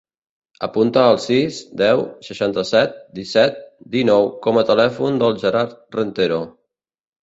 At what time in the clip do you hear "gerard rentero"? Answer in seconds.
5.47-6.47